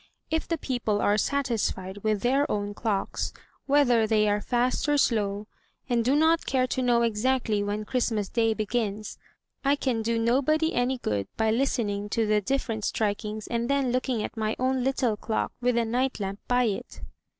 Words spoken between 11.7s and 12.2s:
by listening